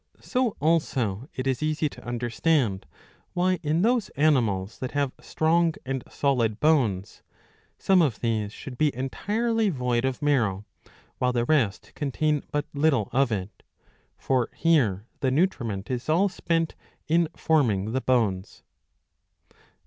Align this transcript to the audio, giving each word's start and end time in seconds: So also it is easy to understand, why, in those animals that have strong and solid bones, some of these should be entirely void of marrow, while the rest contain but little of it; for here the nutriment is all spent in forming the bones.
So 0.19 0.57
also 0.59 1.29
it 1.35 1.45
is 1.45 1.61
easy 1.61 1.87
to 1.89 2.03
understand, 2.03 2.87
why, 3.33 3.59
in 3.61 3.83
those 3.83 4.09
animals 4.17 4.79
that 4.79 4.93
have 4.93 5.11
strong 5.19 5.75
and 5.85 6.03
solid 6.09 6.59
bones, 6.59 7.21
some 7.77 8.01
of 8.01 8.19
these 8.19 8.51
should 8.51 8.79
be 8.79 8.89
entirely 8.95 9.69
void 9.69 10.03
of 10.03 10.19
marrow, 10.23 10.65
while 11.19 11.33
the 11.33 11.45
rest 11.45 11.91
contain 11.93 12.41
but 12.49 12.65
little 12.73 13.09
of 13.11 13.31
it; 13.31 13.61
for 14.17 14.49
here 14.55 15.05
the 15.19 15.29
nutriment 15.29 15.91
is 15.91 16.09
all 16.09 16.29
spent 16.29 16.73
in 17.07 17.27
forming 17.35 17.91
the 17.91 18.01
bones. 18.01 18.63